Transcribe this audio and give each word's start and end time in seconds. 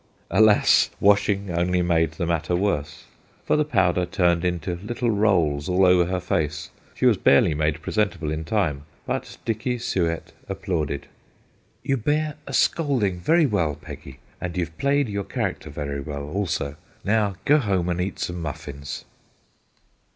Alas! 0.31 0.89
washing 0.99 1.51
only 1.51 1.83
made 1.83 2.13
the 2.13 2.25
matter 2.25 2.55
worse, 2.55 3.03
for 3.45 3.55
the 3.55 3.63
powder 3.63 4.01
H 4.01 4.13
212 4.13 4.13
THE 4.15 4.15
GHOSTS 4.15 4.41
OF 4.41 4.79
PICCADILLY 4.79 4.79
turned 4.79 4.81
into 4.81 4.87
little 4.87 5.11
rolls 5.11 5.69
all 5.69 5.85
over 5.85 6.05
her 6.05 6.19
face. 6.19 6.71
She 6.95 7.05
was 7.05 7.17
barely 7.17 7.53
made 7.53 7.83
presentable 7.83 8.31
in 8.31 8.43
time, 8.43 8.85
but 9.05 9.37
Dicky 9.45 9.77
Suett 9.77 10.31
applauded.' 10.49 11.05
You 11.83 11.97
bear 11.97 12.33
a 12.47 12.53
scolding 12.53 13.19
very 13.19 13.45
well, 13.45 13.75
Peggy, 13.75 14.17
and 14.41 14.57
you 14.57 14.65
've 14.65 14.77
played 14.79 15.07
your 15.07 15.23
character 15.23 15.69
very 15.69 15.99
well 15.99 16.23
also. 16.27 16.77
Now 17.05 17.35
go 17.45 17.59
home 17.59 17.87
and 17.87 18.01
eat 18.01 18.17
some 18.17 18.41
muffins.' 18.41 19.05